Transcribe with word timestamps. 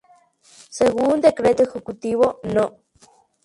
Según 0.71 1.21
Decreto 1.21 1.61
Ejecutivo 1.61 2.39
No. 2.41 2.79